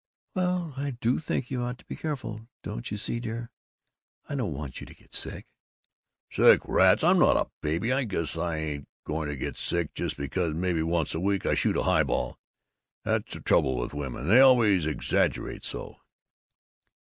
"Well, 0.33 0.73
I 0.77 0.97
do 0.99 1.19
think 1.19 1.51
you 1.51 1.61
ought 1.61 1.77
to 1.77 1.85
be 1.85 1.95
careful. 1.95 2.47
Don't 2.63 2.89
you 2.89 2.97
see, 2.97 3.19
dear, 3.19 3.51
I 4.27 4.33
don't 4.33 4.51
want 4.55 4.79
you 4.79 4.87
to 4.87 4.95
get 4.95 5.13
sick." 5.13 5.45
"Sick, 6.31 6.61
rats! 6.65 7.03
I'm 7.03 7.19
not 7.19 7.37
a 7.37 7.51
baby! 7.61 7.93
I 7.93 8.05
guess 8.05 8.35
I 8.35 8.55
ain't 8.57 8.87
going 9.03 9.29
to 9.29 9.35
get 9.35 9.57
sick 9.57 9.93
just 9.93 10.17
because 10.17 10.55
maybe 10.55 10.81
once 10.81 11.13
a 11.13 11.19
week 11.19 11.45
I 11.45 11.53
shoot 11.53 11.77
a 11.77 11.83
highball! 11.83 12.39
That's 13.03 13.31
the 13.31 13.41
trouble 13.41 13.77
with 13.77 13.93
women. 13.93 14.27
They 14.27 14.39
always 14.39 14.87
exaggerate 14.87 15.63
so." 15.63 15.97